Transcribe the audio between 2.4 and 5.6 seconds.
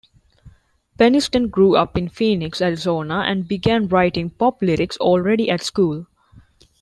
Arizona and began writing pop lyrics already